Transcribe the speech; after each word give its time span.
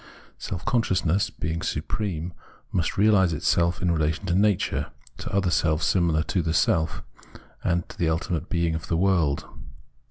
Self 0.39 0.65
consciousness, 0.65 1.29
being 1.29 1.61
supreme, 1.61 2.33
must 2.71 2.97
realise 2.97 3.33
itself 3.33 3.83
in 3.83 3.91
relation 3.91 4.25
to 4.25 4.33
nature, 4.33 4.87
to 5.19 5.31
other 5.31 5.51
selves 5.51 5.85
similar 5.85 6.23
to 6.23 6.41
the 6.41 6.55
self, 6.55 7.03
and 7.63 7.87
to 7.87 7.99
the 7.99 8.09
Ultimate 8.09 8.49
Being 8.49 8.73
of 8.73 8.87
the 8.87 8.97
world. 8.97 9.45